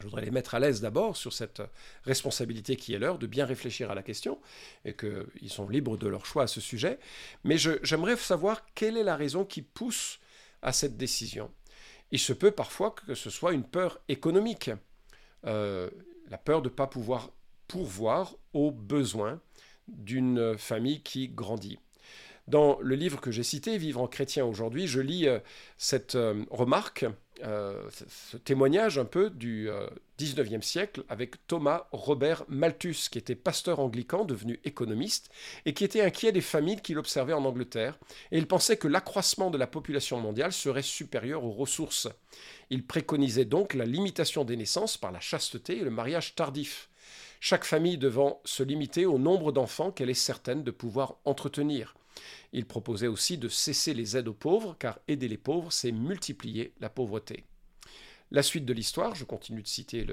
Je 0.00 0.04
voudrais 0.04 0.24
les 0.24 0.30
mettre 0.30 0.54
à 0.54 0.60
l'aise 0.60 0.80
d'abord 0.80 1.16
sur 1.16 1.32
cette 1.32 1.62
responsabilité 2.04 2.76
qui 2.76 2.94
est 2.94 2.98
leur 2.98 3.18
de 3.18 3.26
bien 3.26 3.44
réfléchir 3.44 3.90
à 3.90 3.94
la 3.94 4.02
question 4.02 4.40
et 4.84 4.94
qu'ils 4.94 5.50
sont 5.50 5.68
libres 5.68 5.96
de 5.96 6.08
leur 6.08 6.26
choix 6.26 6.44
à 6.44 6.46
ce 6.46 6.60
sujet. 6.60 6.98
Mais 7.44 7.56
j'aimerais 7.58 8.16
savoir 8.16 8.66
quelle 8.74 8.96
est 8.96 9.04
la 9.04 9.16
raison 9.16 9.44
qui 9.44 9.62
pousse 9.62 10.18
à 10.62 10.72
cette 10.72 10.96
décision. 10.96 11.50
Il 12.12 12.18
se 12.18 12.32
peut 12.32 12.50
parfois 12.50 12.92
que 12.92 13.14
ce 13.14 13.30
soit 13.30 13.52
une 13.52 13.64
peur 13.64 14.00
économique, 14.08 14.70
euh, 15.44 15.90
la 16.28 16.38
peur 16.38 16.62
de 16.62 16.68
ne 16.68 16.74
pas 16.74 16.86
pouvoir 16.86 17.30
pourvoir 17.68 18.36
aux 18.52 18.70
besoins 18.70 19.40
d'une 19.88 20.56
famille 20.56 21.02
qui 21.02 21.28
grandit. 21.28 21.78
Dans 22.48 22.78
le 22.80 22.94
livre 22.94 23.20
que 23.20 23.32
j'ai 23.32 23.42
cité, 23.42 23.76
Vivre 23.76 24.00
en 24.00 24.06
chrétien 24.06 24.44
aujourd'hui, 24.44 24.86
je 24.86 25.00
lis 25.00 25.26
euh, 25.26 25.40
cette 25.78 26.14
euh, 26.14 26.44
remarque 26.50 27.04
euh, 27.44 27.82
ce 27.90 28.36
témoignage 28.36 28.98
un 28.98 29.04
peu 29.04 29.30
du 29.30 29.68
XIXe 29.68 30.00
19e 30.18 30.62
siècle 30.62 31.04
avec 31.08 31.46
Thomas 31.46 31.86
Robert 31.92 32.44
Malthus, 32.48 33.08
qui 33.10 33.18
était 33.18 33.34
pasteur 33.34 33.80
anglican 33.80 34.24
devenu 34.24 34.60
économiste 34.64 35.30
et 35.66 35.74
qui 35.74 35.84
était 35.84 36.00
inquiet 36.00 36.32
des 36.32 36.40
familles 36.40 36.80
qu'il 36.80 36.98
observait 36.98 37.32
en 37.32 37.44
Angleterre. 37.44 37.98
Et 38.32 38.38
il 38.38 38.46
pensait 38.46 38.76
que 38.76 38.88
l'accroissement 38.88 39.50
de 39.50 39.58
la 39.58 39.66
population 39.66 40.18
mondiale 40.18 40.52
serait 40.52 40.82
supérieur 40.82 41.44
aux 41.44 41.52
ressources. 41.52 42.08
Il 42.70 42.86
préconisait 42.86 43.44
donc 43.44 43.74
la 43.74 43.84
limitation 43.84 44.44
des 44.44 44.56
naissances 44.56 44.96
par 44.96 45.12
la 45.12 45.20
chasteté 45.20 45.78
et 45.78 45.84
le 45.84 45.90
mariage 45.90 46.34
tardif. 46.34 46.88
Chaque 47.40 47.64
famille 47.64 47.98
devant 47.98 48.40
se 48.44 48.62
limiter 48.62 49.04
au 49.06 49.18
nombre 49.18 49.52
d'enfants 49.52 49.92
qu'elle 49.92 50.10
est 50.10 50.14
certaine 50.14 50.64
de 50.64 50.70
pouvoir 50.70 51.16
entretenir. 51.24 51.94
Il 52.52 52.66
proposait 52.66 53.06
aussi 53.06 53.38
de 53.38 53.48
cesser 53.48 53.94
les 53.94 54.16
aides 54.16 54.28
aux 54.28 54.34
pauvres, 54.34 54.76
car 54.78 54.98
aider 55.08 55.28
les 55.28 55.36
pauvres, 55.36 55.72
c'est 55.72 55.92
multiplier 55.92 56.72
la 56.80 56.88
pauvreté. 56.88 57.44
La 58.32 58.42
suite 58.42 58.64
de 58.64 58.72
l'histoire, 58.72 59.14
je 59.14 59.24
continue 59.24 59.62
de 59.62 59.68
citer 59.68 60.04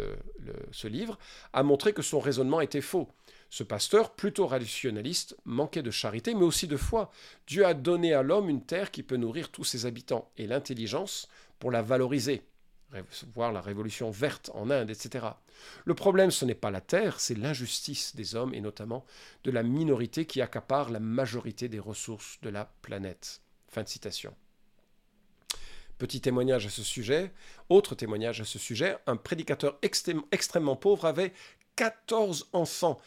ce 0.71 0.87
livre, 0.87 1.17
a 1.51 1.63
montré 1.63 1.93
que 1.93 2.03
son 2.03 2.19
raisonnement 2.19 2.61
était 2.61 2.81
faux. 2.81 3.09
Ce 3.49 3.63
pasteur, 3.63 4.13
plutôt 4.13 4.45
rationaliste, 4.45 5.35
manquait 5.45 5.81
de 5.81 5.91
charité, 5.91 6.33
mais 6.35 6.43
aussi 6.43 6.67
de 6.67 6.77
foi. 6.77 7.11
Dieu 7.47 7.65
a 7.65 7.73
donné 7.73 8.13
à 8.13 8.23
l'homme 8.23 8.49
une 8.49 8.63
terre 8.63 8.91
qui 8.91 9.03
peut 9.03 9.17
nourrir 9.17 9.49
tous 9.49 9.63
ses 9.63 9.85
habitants, 9.85 10.29
et 10.37 10.47
l'intelligence 10.47 11.27
pour 11.57 11.71
la 11.71 11.81
valoriser 11.81 12.43
voir 13.33 13.51
la 13.51 13.61
révolution 13.61 14.11
verte 14.11 14.51
en 14.53 14.69
Inde, 14.69 14.89
etc. 14.89 15.27
Le 15.85 15.93
problème, 15.93 16.31
ce 16.31 16.45
n'est 16.45 16.55
pas 16.55 16.71
la 16.71 16.81
terre, 16.81 17.19
c'est 17.19 17.37
l'injustice 17.37 18.15
des 18.15 18.35
hommes 18.35 18.53
et 18.53 18.61
notamment 18.61 19.05
de 19.43 19.51
la 19.51 19.63
minorité 19.63 20.25
qui 20.25 20.41
accapare 20.41 20.89
la 20.89 20.99
majorité 20.99 21.69
des 21.69 21.79
ressources 21.79 22.39
de 22.41 22.49
la 22.49 22.65
planète. 22.81 23.41
Fin 23.67 23.83
de 23.83 23.89
citation. 23.89 24.35
Petit 25.97 26.21
témoignage 26.21 26.65
à 26.65 26.69
ce 26.69 26.83
sujet, 26.83 27.31
autre 27.69 27.95
témoignage 27.95 28.41
à 28.41 28.45
ce 28.45 28.59
sujet, 28.59 28.97
un 29.07 29.15
prédicateur 29.15 29.79
extrêmement 29.81 30.75
pauvre 30.75 31.05
avait 31.05 31.33
14 31.75 32.49
enfants. 32.53 32.99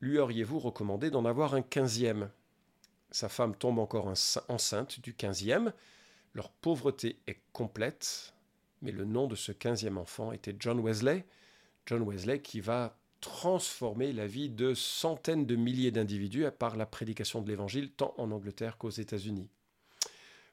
Lui 0.00 0.18
auriez-vous 0.18 0.58
recommandé 0.58 1.10
d'en 1.10 1.24
avoir 1.24 1.54
un 1.54 1.62
quinzième? 1.62 2.30
Sa 3.10 3.28
femme 3.28 3.54
tombe 3.54 3.78
encore 3.78 4.12
enceinte 4.48 5.00
du 5.00 5.14
quinzième. 5.14 5.72
Leur 6.34 6.50
pauvreté 6.50 7.20
est 7.26 7.40
complète, 7.52 8.34
mais 8.82 8.92
le 8.92 9.04
nom 9.04 9.26
de 9.26 9.34
ce 9.34 9.52
quinzième 9.52 9.98
enfant 9.98 10.32
était 10.32 10.54
John 10.58 10.80
Wesley. 10.80 11.26
John 11.86 12.02
Wesley 12.02 12.40
qui 12.40 12.60
va 12.60 12.96
transformé 13.20 14.12
la 14.12 14.26
vie 14.26 14.48
de 14.48 14.74
centaines 14.74 15.44
de 15.44 15.56
milliers 15.56 15.90
d'individus 15.90 16.46
par 16.58 16.76
la 16.76 16.86
prédication 16.86 17.42
de 17.42 17.48
l'Évangile, 17.48 17.90
tant 17.92 18.14
en 18.16 18.30
Angleterre 18.30 18.78
qu'aux 18.78 18.90
États-Unis. 18.90 19.50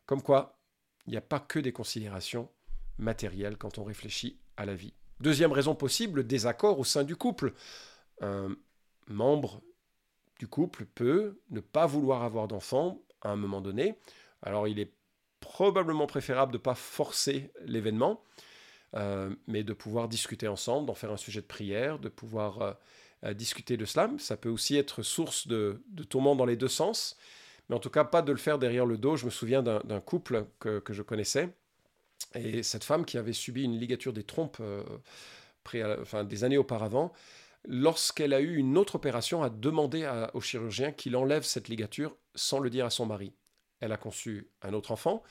Comme 0.06 0.22
quoi, 0.22 0.58
il 1.06 1.12
n'y 1.12 1.18
a 1.18 1.22
pas 1.22 1.40
que 1.40 1.60
des 1.60 1.72
considérations 1.72 2.50
matérielles 2.98 3.58
quand 3.58 3.78
on 3.78 3.84
réfléchit 3.84 4.40
à 4.58 4.66
la 4.66 4.76
vie. 4.76 4.94
Deuxième 5.20 5.52
raison 5.52 5.76
possible, 5.76 6.18
le 6.18 6.24
désaccord 6.24 6.80
au 6.80 6.84
sein 6.84 7.04
du 7.04 7.16
couple. 7.16 7.54
Un 8.22 8.56
membre 9.08 9.62
du 10.40 10.48
couple 10.48 10.86
peut 10.86 11.40
ne 11.50 11.60
pas 11.60 11.86
vouloir 11.86 12.24
avoir 12.24 12.48
d'enfant 12.48 13.02
à 13.22 13.30
un 13.30 13.36
moment 13.36 13.62
donné. 13.62 13.96
Alors 14.42 14.68
il 14.68 14.80
est 14.80 14.92
probablement 15.40 16.08
préférable 16.08 16.52
de 16.52 16.58
ne 16.58 16.62
pas 16.62 16.76
forcer 16.76 17.52
l'événement, 17.66 18.22
euh, 18.96 19.30
mais 19.48 19.64
de 19.64 19.74
pouvoir 19.74 20.08
discuter 20.08 20.48
ensemble, 20.48 20.88
d'en 20.88 20.94
faire 20.94 21.12
un 21.12 21.18
sujet 21.18 21.42
de 21.42 21.46
prière, 21.46 22.00
de 22.00 22.10
pouvoir 22.10 22.62
euh, 22.62 22.74
euh, 23.26 23.34
discuter 23.34 23.78
de 23.78 23.86
cela. 23.86 24.10
Ça 24.18 24.38
peut 24.38 24.50
aussi 24.50 24.78
être 24.78 25.02
source 25.02 25.48
de, 25.48 25.82
tourments 26.10 26.36
dans 26.36 26.46
les 26.46 26.56
deux 26.56 26.68
sens, 26.68 27.18
mais 27.70 27.76
en 27.76 27.80
tout 27.80 27.90
cas 27.90 28.04
pas 28.04 28.22
de 28.22 28.32
le 28.32 28.38
faire 28.38 28.60
derrière 28.60 28.86
le 28.86 28.98
dos. 28.98 29.18
Je 29.18 29.26
me 29.26 29.30
souviens 29.30 29.62
d'un 29.62 30.00
couple 30.00 30.46
que, 30.60 30.82
je 30.90 31.02
connaissais, 31.02 31.50
et 32.34 32.64
cette 32.64 32.84
femme 32.84 33.06
qui 33.06 33.18
avait 33.18 33.34
subi 33.34 33.64
une 33.64 33.78
ligature 33.78 34.14
des 34.14 34.24
trompes 34.24 34.62
des 35.74 36.44
années 36.44 36.58
auparavant, 36.58 37.12
lorsqu'elle 37.68 38.34
a 38.34 38.40
eu 38.40 38.56
une 38.56 38.78
autre 38.78 38.96
opération, 38.96 39.44
a 39.44 39.50
demandé 39.50 40.10
au 40.34 40.40
chirurgien 40.40 40.92
qu'il 40.94 41.16
enlève 41.18 41.44
cette 41.44 41.68
ligature 41.68 42.16
sans 42.36 42.60
le 42.60 42.70
dire 42.70 42.86
à 42.86 42.90
son 42.90 43.06
mari. 43.06 43.34
Elle 43.80 43.92
a 43.92 43.98
conçu 43.98 44.48
un 44.62 44.74
autre 44.74 44.92
enfant, 44.92 45.24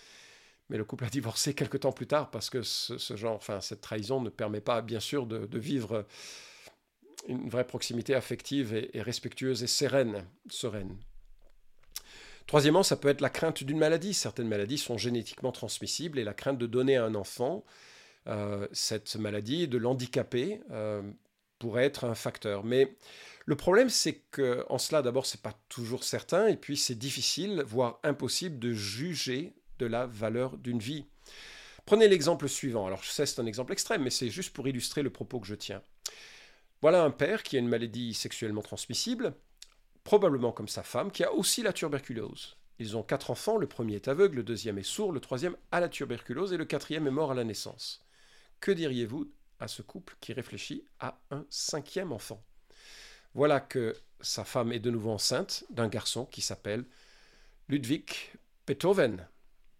mais 0.69 0.77
le 0.77 0.85
couple 0.85 1.05
a 1.05 1.09
divorcé 1.09 1.55
quelque 1.55 1.77
temps 1.77 1.93
plus 1.93 2.07
tard 2.07 2.31
parce 2.31 2.51
que 2.51 2.63
ce, 2.63 3.17
genre, 3.17 3.37
enfin, 3.37 3.61
cette 3.61 3.81
trahison 3.81 4.21
ne 4.21 4.31
permet 4.31 4.61
pas, 4.61 4.83
bien 4.83 5.01
sûr, 5.01 5.27
de, 5.27 5.59
vivre 5.59 6.07
une 7.29 7.49
vraie 7.49 7.67
proximité 7.67 8.15
affective 8.15 8.75
et, 8.75 9.03
respectueuse 9.03 9.63
et 9.63 9.67
sereine, 9.67 10.25
sereine. 10.49 10.97
Troisièmement, 12.47 12.85
ça 12.85 12.97
peut 12.97 13.09
être 13.09 13.21
la 13.21 13.31
crainte 13.31 13.65
d'une 13.65 13.79
maladie. 13.79 14.15
Certaines 14.15 14.47
maladies 14.47 14.79
sont 14.79 14.99
génétiquement 14.99 15.51
transmissibles 15.51 16.19
et 16.19 16.25
la 16.25 16.35
crainte 16.35 16.59
de 16.59 16.67
donner 16.67 16.97
à 16.97 17.05
un 17.05 17.17
enfant 17.17 17.65
euh, 18.29 18.69
cette 18.73 19.17
maladie, 19.17 19.67
de 19.69 19.79
l'handicaper, 19.79 20.61
euh, 20.71 21.03
pourrait 21.59 21.85
être 21.85 22.05
un 22.05 22.15
facteur. 22.15 22.65
Mais 22.65 22.97
le 23.47 23.57
problème, 23.57 23.89
c'est 23.89 24.23
que 24.31 24.65
en 24.69 24.79
cela, 24.79 25.03
d'abord, 25.03 25.27
c'est 25.27 25.43
pas 25.43 25.59
toujours 25.69 26.05
certain, 26.05 26.49
et 26.49 26.57
puis 26.57 26.77
c'est 26.77 26.95
difficile, 26.95 27.63
voire 27.67 28.01
impossible, 28.03 28.59
de 28.59 28.73
juger 28.73 29.55
de 29.79 29.87
la 29.87 30.07
valeur 30.07 30.57
d'une 30.57 30.79
vie. 30.79 31.07
Prenez 31.85 32.09
l'exemple 32.09 32.49
suivant. 32.49 32.87
Alors, 32.87 33.03
je 33.03 33.11
sais, 33.11 33.27
c'est 33.27 33.41
un 33.41 33.47
exemple 33.47 33.73
extrême, 33.73 34.03
mais 34.03 34.11
c'est 34.11 34.31
juste 34.31 34.53
pour 34.53 34.67
illustrer 34.67 35.03
le 35.03 35.11
propos 35.11 35.39
que 35.39 35.47
je 35.47 35.55
tiens. 35.55 35.83
Voilà 36.83 37.03
un 37.03 37.11
père 37.11 37.43
qui 37.43 37.57
a 37.57 37.61
une 37.61 37.69
maladie 37.69 38.13
sexuellement 38.13 38.63
transmissible, 38.63 39.35
probablement 40.03 40.53
comme 40.53 40.69
sa 40.69 40.83
femme, 40.83 41.11
qui 41.11 41.25
a 41.25 41.33
aussi 41.33 41.63
la 41.63 41.73
tuberculose. 41.73 42.57
Ils 42.79 42.97
ont 42.97 43.03
quatre 43.03 43.31
enfants, 43.31 43.57
le 43.57 43.67
premier 43.67 43.95
est 43.95 44.09
aveugle, 44.09 44.37
le 44.37 44.43
deuxième 44.43 44.79
est 44.79 44.83
sourd, 44.83 45.13
le 45.13 45.21
troisième 45.21 45.57
a 45.73 45.81
la 45.81 45.89
tuberculose 45.89 46.53
et 46.53 46.59
le 46.59 46.67
quatrième 46.67 47.07
est 47.07 47.13
mort 47.13 47.31
à 47.31 47.35
la 47.35 47.45
naissance. 47.45 48.05
Que 48.61 48.73
diriez-vous 48.73 49.31
à 49.61 49.69
ce 49.69 49.83
couple 49.83 50.17
qui 50.21 50.33
réfléchit 50.33 50.85
à 51.01 51.19
un 51.31 51.45
cinquième 51.51 52.13
enfant. 52.13 52.43
Voilà 53.35 53.61
que 53.61 53.95
sa 54.21 54.45
femme 54.45 54.73
est 54.73 54.81
de 54.81 54.91
nouveau 54.91 55.11
enceinte 55.11 55.65
d'un 55.71 55.89
garçon 55.89 56.25
qui 56.27 56.41
s'appelle 56.41 56.85
Ludwig 57.69 58.11
Beethoven. 58.67 59.29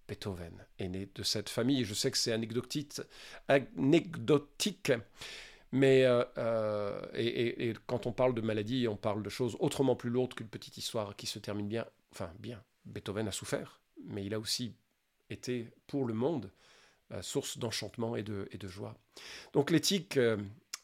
Beethoven 0.09 0.65
est 0.79 0.89
né 0.89 1.09
de 1.15 1.23
cette 1.23 1.49
famille. 1.49 1.85
Je 1.85 1.95
sais 1.95 2.11
que 2.11 2.19
c'est 2.19 2.33
anecdotique, 2.33 3.01
mais 5.73 6.05
euh, 6.05 6.25
euh, 6.39 7.01
et, 7.15 7.75
quand 7.87 8.07
on 8.07 8.13
parle 8.13 8.35
de 8.35 8.41
maladie, 8.41 8.87
on 8.89 8.97
parle 8.97 9.23
de 9.23 9.31
choses 9.31 9.57
autrement 9.59 9.97
plus 9.97 10.11
lourdes 10.11 10.35
qu'une 10.35 10.49
petite 10.49 10.77
histoire 10.77 11.17
qui 11.17 11.27
se 11.27 11.39
termine 11.39 11.69
bien. 11.69 11.87
Enfin, 12.13 12.33
bien. 12.39 12.63
Beethoven 12.85 13.27
a 13.27 13.33
souffert, 13.33 13.81
mais 14.05 14.25
il 14.25 14.33
a 14.35 14.39
aussi 14.39 14.77
été 15.29 15.71
pour 15.89 16.07
le 16.07 16.15
monde 16.15 16.53
source 17.21 17.59
d'enchantement 17.59 18.17
et 18.17 18.23
de, 18.23 18.49
et 18.53 18.59
de, 18.59 18.69
joie. 18.69 18.97
Donc 19.53 19.71
l'éthique 19.71 20.17
euh, 20.17 20.37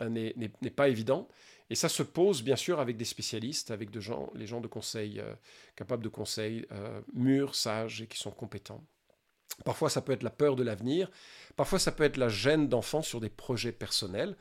n'est 0.09 0.51
pas 0.75 0.89
évident. 0.89 1.29
Et 1.71 1.75
ça 1.75 1.89
se 1.89 2.03
pose 2.03 2.43
bien 2.43 2.57
sûr 2.57 2.81
avec 2.81 2.99
des 2.99 3.05
spécialistes, 3.07 3.71
avec 3.71 3.91
de 3.91 3.99
gens, 3.99 4.31
les 4.35 4.47
gens 4.47 4.61
de 4.61 4.69
conseil, 4.69 5.21
euh, 5.21 5.35
capables 5.75 6.05
de 6.05 6.11
conseil, 6.11 6.67
mûrs, 7.15 7.55
sages 7.55 8.03
et 8.03 8.07
qui 8.07 8.19
sont 8.19 8.31
compétents. 8.31 8.85
Parfois 9.65 9.89
ça 9.91 10.03
peut 10.03 10.13
être 10.13 10.23
la 10.23 10.31
peur 10.31 10.57
de 10.57 10.63
l'avenir, 10.63 11.11
parfois 11.57 11.79
ça 11.79 11.93
peut 11.93 12.05
être 12.05 12.17
la 12.17 12.29
gêne 12.29 12.69
d'enfants 12.69 13.03
sur 13.03 13.21
des 13.21 13.29
projets 13.29 13.73
personnels, 13.73 14.37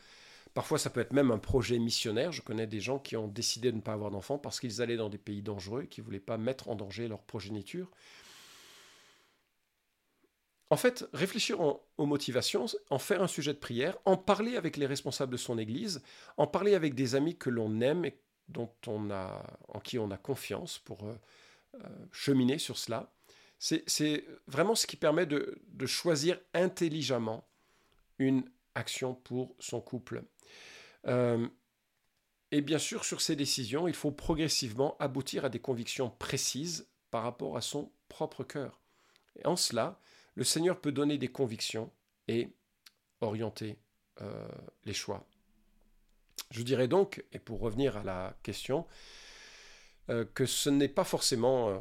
parfois 0.53 0.77
ça 0.77 0.89
peut 0.89 1.01
être 1.01 1.13
même 1.13 1.31
un 1.31 1.37
projet 1.37 1.79
missionnaire. 1.79 2.31
Je 2.31 2.41
connais 2.41 2.67
des 2.67 2.79
gens 2.79 2.97
qui 2.99 3.15
ont 3.15 3.27
décidé 3.27 3.71
de 3.71 3.77
ne 3.77 3.81
pas 3.81 3.93
avoir 3.93 4.11
d'enfants 4.11 4.37
parce 4.37 4.59
qu'ils 4.59 4.81
allaient 4.81 4.97
dans 4.97 5.09
des 5.09 5.17
pays 5.17 5.41
dangereux 5.41 5.83
et 5.83 5.87
qui 5.87 6.01
ne 6.01 6.05
voulaient 6.05 6.19
pas 6.19 6.37
mettre 6.37 6.69
en 6.69 6.75
danger 6.75 7.07
leur 7.07 7.21
progéniture. 7.21 7.91
En 10.71 10.77
fait, 10.77 11.05
réfléchir 11.11 11.59
aux 11.59 12.05
motivations, 12.05 12.65
en 12.89 12.97
faire 12.97 13.21
un 13.21 13.27
sujet 13.27 13.51
de 13.51 13.57
prière, 13.57 13.97
en 14.05 14.15
parler 14.15 14.55
avec 14.55 14.77
les 14.77 14.85
responsables 14.85 15.33
de 15.33 15.37
son 15.37 15.57
Église, 15.57 16.01
en 16.37 16.47
parler 16.47 16.75
avec 16.75 16.95
des 16.95 17.15
amis 17.15 17.37
que 17.37 17.49
l'on 17.49 17.81
aime 17.81 18.05
et 18.05 18.17
dont 18.47 18.71
on 18.87 19.11
a, 19.11 19.45
en 19.67 19.81
qui 19.81 19.99
on 19.99 20.11
a 20.11 20.17
confiance 20.17 20.79
pour 20.79 21.03
euh, 21.03 21.13
euh, 21.75 21.87
cheminer 22.13 22.57
sur 22.57 22.77
cela, 22.77 23.11
c'est 23.59 24.25
vraiment 24.47 24.73
ce 24.73 24.87
qui 24.87 24.95
permet 24.95 25.25
de, 25.25 25.61
choisir 25.85 26.39
intelligemment 26.53 27.45
une 28.17 28.49
action 28.73 29.13
pour 29.13 29.57
son 29.59 29.81
couple. 29.81 30.23
Euh, 31.05 31.49
et 32.51 32.61
bien 32.61 32.79
sûr, 32.79 33.03
sur 33.03 33.19
ces 33.19 33.35
décisions, 33.35 33.89
il 33.89 33.93
faut 33.93 34.11
progressivement 34.11 34.95
aboutir 34.99 35.43
à 35.43 35.49
des 35.49 35.59
convictions 35.59 36.09
précises 36.09 36.87
par 37.11 37.23
rapport 37.23 37.57
à 37.57 37.61
son 37.61 37.91
propre 38.07 38.45
cœur. 38.45 38.79
Et 39.35 39.45
en 39.45 39.57
cela, 39.57 39.99
le 40.35 40.43
Seigneur 40.43 40.79
peut 40.79 40.91
donner 40.91 41.17
des 41.17 41.27
convictions 41.27 41.91
et 42.27 42.49
orienter 43.21 43.77
euh, 44.21 44.47
les 44.85 44.93
choix. 44.93 45.27
Je 46.49 46.63
dirais 46.63 46.87
donc, 46.87 47.23
et 47.31 47.39
pour 47.39 47.59
revenir 47.59 47.97
à 47.97 48.03
la 48.03 48.37
question, 48.43 48.85
euh, 50.09 50.25
que 50.25 50.45
ce 50.45 50.69
n'est 50.69 50.89
pas 50.89 51.03
forcément 51.03 51.69
euh, 51.69 51.79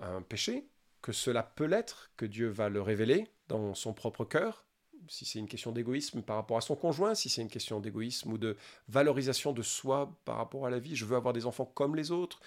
un 0.00 0.22
péché, 0.22 0.68
que 1.00 1.12
cela 1.12 1.42
peut 1.42 1.64
l'être, 1.64 2.10
que 2.16 2.26
Dieu 2.26 2.48
va 2.48 2.68
le 2.68 2.82
révéler 2.82 3.28
dans 3.48 3.74
son 3.74 3.92
propre 3.92 4.24
cœur, 4.24 4.64
si 5.08 5.24
c'est 5.24 5.38
une 5.38 5.48
question 5.48 5.72
d'égoïsme 5.72 6.22
par 6.22 6.36
rapport 6.36 6.56
à 6.56 6.60
son 6.60 6.76
conjoint, 6.76 7.14
si 7.14 7.28
c'est 7.28 7.42
une 7.42 7.48
question 7.48 7.80
d'égoïsme 7.80 8.32
ou 8.32 8.38
de 8.38 8.56
valorisation 8.88 9.52
de 9.52 9.62
soi 9.62 10.18
par 10.24 10.36
rapport 10.36 10.66
à 10.66 10.70
la 10.70 10.78
vie, 10.78 10.96
je 10.96 11.04
veux 11.04 11.16
avoir 11.16 11.34
des 11.34 11.46
enfants 11.46 11.66
comme 11.66 11.94
les 11.94 12.10
autres, 12.10 12.40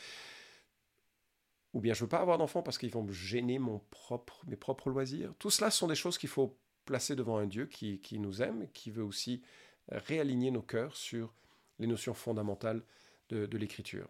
ou 1.77 1.79
bien 1.79 1.93
je 1.93 2.01
veux 2.01 2.09
pas 2.09 2.17
avoir 2.17 2.39
d'enfants 2.39 2.63
parce 2.63 2.79
qu'ils 2.79 2.89
vont 2.89 3.03
me 3.03 3.13
gêner 3.13 3.59
mon 3.59 3.79
propre, 3.91 4.41
mes 4.47 4.55
propres 4.55 4.89
loisirs. 4.89 5.31
Tout 5.37 5.51
cela 5.51 5.69
sont 5.69 5.85
des 5.85 5.93
choses 5.93 6.17
qu'il 6.17 6.27
faut 6.27 6.57
placer 6.85 7.15
devant 7.15 7.37
un 7.37 7.45
Dieu 7.45 7.67
qui, 7.67 8.01
nous 8.17 8.41
aime, 8.41 8.67
qui 8.73 8.89
veut 8.89 9.03
aussi 9.03 9.43
réaligner 9.91 10.49
nos 10.49 10.63
cœurs 10.63 10.97
sur 10.97 11.35
les 11.77 11.85
notions 11.85 12.15
fondamentales 12.15 12.81
de 13.29 13.57
l'écriture. 13.59 14.07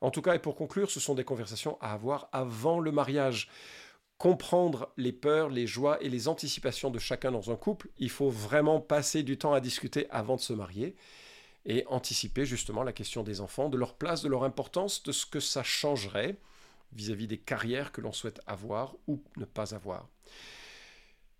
En 0.00 0.12
tout 0.12 0.22
cas, 0.22 0.36
et 0.36 0.38
pour 0.38 0.54
conclure, 0.54 0.92
ce 0.92 1.00
sont 1.00 1.16
des 1.16 1.24
conversations 1.24 1.76
à 1.80 1.92
avoir 1.92 2.28
avant 2.30 2.78
le 2.78 2.92
mariage. 2.92 3.50
Comprendre 4.16 4.92
les 4.96 5.12
peurs, 5.12 5.48
les 5.48 5.66
joies 5.66 6.00
et 6.00 6.08
les 6.08 6.28
anticipations 6.28 6.90
de 6.90 7.00
chacun 7.00 7.32
dans 7.32 7.50
un 7.50 7.56
couple, 7.56 7.88
il 7.98 8.10
faut 8.10 8.30
vraiment 8.30 8.80
passer 8.80 9.24
du 9.24 9.38
temps 9.38 9.54
à 9.54 9.60
discuter 9.60 10.08
avant 10.10 10.36
de 10.36 10.40
se 10.40 10.52
marier 10.52 10.94
et 11.66 11.84
anticiper 11.88 12.46
justement 12.46 12.84
la 12.84 12.92
question 12.92 13.24
des 13.24 13.40
enfants, 13.40 13.68
de 13.68 13.76
leur 13.76 13.94
place, 13.94 14.22
de 14.22 14.28
leur 14.28 14.44
importance, 14.44 15.02
de 15.02 15.10
ce 15.10 15.26
que 15.26 15.40
ça 15.40 15.64
changerait 15.64 16.36
vis-à-vis 16.92 17.26
des 17.26 17.38
carrières 17.38 17.92
que 17.92 18.00
l'on 18.00 18.12
souhaite 18.12 18.40
avoir 18.46 18.96
ou 19.06 19.22
ne 19.36 19.44
pas 19.44 19.74
avoir. 19.74 20.08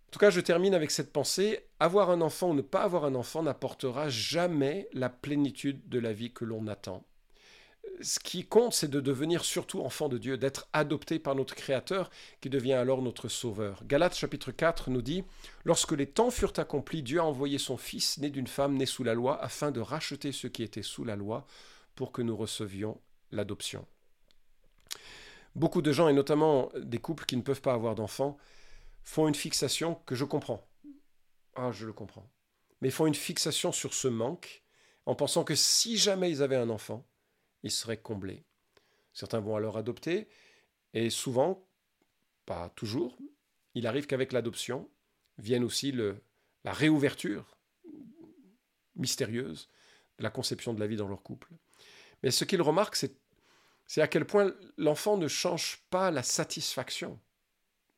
En 0.09 0.11
tout 0.11 0.19
cas, 0.19 0.31
je 0.31 0.41
termine 0.41 0.73
avec 0.73 0.89
cette 0.89 1.13
pensée. 1.13 1.67
Avoir 1.79 2.09
un 2.09 2.21
enfant 2.21 2.49
ou 2.49 2.53
ne 2.55 2.63
pas 2.63 2.81
avoir 2.81 3.05
un 3.05 3.13
enfant 3.13 3.43
n'apportera 3.43 4.09
jamais 4.09 4.89
la 4.91 5.07
plénitude 5.07 5.87
de 5.87 5.99
la 5.99 6.13
vie 6.13 6.33
que 6.33 6.45
l'on 6.45 6.65
attend. 6.65 7.05
Ce 8.01 8.17
qui 8.17 8.45
compte, 8.45 8.73
c'est 8.73 8.89
de 8.89 9.01
devenir 9.01 9.45
surtout 9.45 9.81
enfant 9.81 10.09
de 10.09 10.17
Dieu, 10.17 10.37
d'être 10.37 10.67
adopté 10.73 11.19
par 11.19 11.35
notre 11.35 11.53
Créateur, 11.53 12.09
qui 12.41 12.49
devient 12.49 12.73
alors 12.73 13.01
notre 13.01 13.27
Sauveur. 13.27 13.83
Galates 13.85 14.15
chapitre 14.15 14.51
4 14.51 14.89
nous 14.89 15.01
dit, 15.01 15.23
Lorsque 15.63 15.91
les 15.91 16.07
temps 16.07 16.31
furent 16.31 16.57
accomplis, 16.57 17.03
Dieu 17.03 17.19
a 17.19 17.25
envoyé 17.25 17.59
son 17.59 17.77
Fils, 17.77 18.17
né 18.17 18.31
d'une 18.31 18.47
femme 18.47 18.77
née 18.77 18.87
sous 18.87 19.03
la 19.03 19.13
loi, 19.13 19.39
afin 19.43 19.69
de 19.69 19.79
racheter 19.79 20.31
ceux 20.31 20.49
qui 20.49 20.63
étaient 20.63 20.81
sous 20.81 21.03
la 21.03 21.15
loi, 21.15 21.45
pour 21.93 22.11
que 22.11 22.21
nous 22.21 22.35
recevions 22.35 22.99
l'adoption. 23.31 23.85
Beaucoup 25.55 25.81
de 25.81 25.91
gens, 25.91 26.07
et 26.07 26.13
notamment 26.13 26.71
des 26.75 26.99
couples 26.99 27.25
qui 27.25 27.37
ne 27.37 27.41
peuvent 27.41 27.61
pas 27.61 27.73
avoir 27.73 27.95
d'enfants, 27.95 28.37
font 29.03 29.27
une 29.27 29.35
fixation 29.35 29.95
que 30.05 30.15
je 30.15 30.25
comprends. 30.25 30.67
Ah, 31.55 31.71
je 31.71 31.85
le 31.85 31.93
comprends. 31.93 32.29
Mais 32.81 32.89
font 32.89 33.07
une 33.07 33.15
fixation 33.15 33.71
sur 33.71 33.93
ce 33.93 34.07
manque 34.07 34.63
en 35.05 35.15
pensant 35.15 35.43
que 35.43 35.55
si 35.55 35.97
jamais 35.97 36.29
ils 36.29 36.43
avaient 36.43 36.55
un 36.55 36.69
enfant, 36.69 37.05
ils 37.63 37.71
seraient 37.71 37.97
comblés. 37.97 38.45
Certains 39.13 39.39
vont 39.39 39.55
alors 39.55 39.77
adopter, 39.77 40.27
et 40.93 41.09
souvent, 41.09 41.67
pas 42.45 42.69
toujours, 42.75 43.17
il 43.73 43.87
arrive 43.87 44.05
qu'avec 44.05 44.31
l'adoption 44.31 44.89
vienne 45.37 45.63
aussi 45.63 45.91
la 45.91 46.73
réouverture 46.73 47.57
mystérieuse 48.95 49.69
la 50.19 50.29
conception 50.29 50.73
de 50.73 50.79
la 50.79 50.87
vie 50.87 50.97
dans 50.97 51.07
leur 51.07 51.23
couple. 51.23 51.49
Mais 52.23 52.31
ce 52.31 52.43
qu'il 52.43 52.61
remarque, 52.61 52.95
c'est 52.95 53.15
à 53.97 54.07
quel 54.07 54.25
point 54.25 54.53
l'enfant 54.77 55.17
ne 55.17 55.27
change 55.27 55.83
pas 55.89 56.11
la 56.11 56.23
satisfaction 56.23 57.19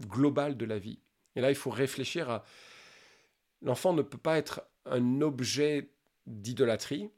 globale 0.08 0.58
de 0.58 0.66
la 0.66 0.80
vie. 0.80 1.00
Et 1.36 1.42
là, 1.42 1.50
il 1.52 1.56
faut 1.56 1.70
réfléchir 1.70 2.30
à... 2.30 2.46
L'enfant 3.62 3.94
ne 3.94 4.02
peut 4.02 4.18
pas 4.18 4.38
être 4.38 4.64
un 4.86 5.22
objet 5.22 5.92
d'idolâtrie 6.26 7.10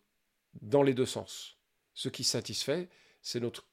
dans 0.61 0.83
les 0.83 0.93
deux 0.93 1.05
sens. 1.05 1.57
Ce 1.93 2.09
qui 2.09 2.23
satisfait, 2.23 2.89
c'est 3.21 3.39
notre... 3.39 3.65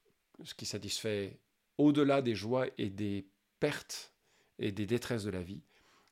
Ce 0.43 0.53
qui 0.53 0.65
satisfait 0.65 1.39
au-delà 1.77 2.21
des 2.21 2.35
joies 2.35 2.67
et 2.77 2.89
des 2.89 3.27
pertes 3.59 4.13
et 4.59 4.71
des 4.71 4.85
détresses 4.85 5.23
de 5.23 5.31
la 5.31 5.41
vie, 5.41 5.61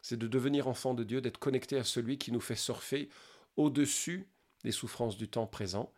c'est 0.02 0.18
de 0.18 0.28
devenir 0.28 0.68
enfant 0.68 0.94
de 0.94 1.04
Dieu, 1.04 1.22
d'être 1.22 1.40
connecté 1.40 1.78
à 1.78 1.84
celui 1.84 2.18
qui 2.18 2.32
nous 2.32 2.40
fait 2.40 2.56
surfer 2.56 3.10
au-dessus 3.58 4.28
des 4.64 4.72
souffrances 4.72 5.18
du 5.18 5.28
temps 5.28 5.48
présent, 5.48 5.92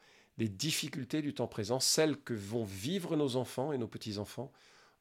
difficultés 0.48 1.22
du 1.22 1.34
temps 1.34 1.48
présent, 1.48 1.80
celles 1.80 2.18
que 2.18 2.34
vont 2.34 2.64
vivre 2.64 3.16
nos 3.16 3.36
enfants 3.36 3.74
et 3.74 3.78
nos 3.78 3.88
petits-enfants, 3.88 4.52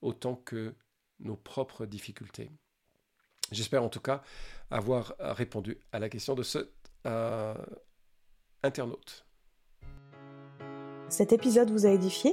autant 0.03 0.35
que 0.35 0.75
nos 1.21 1.37
propres 1.37 1.87
difficultés. 1.87 2.51
J'espère 3.53 3.83
en 3.83 3.89
tout 3.89 4.01
cas 4.01 4.23
avoir 4.71 5.15
répondu 5.19 5.79
à 5.93 5.99
la 5.99 6.09
question 6.09 6.35
de 6.35 6.43
ce 6.43 6.71
euh, 7.07 7.55
internaute. 8.63 9.27
Cet 11.09 11.33
épisode 11.33 11.71
vous 11.71 11.87
a 11.87 11.91
édifié? 11.91 12.33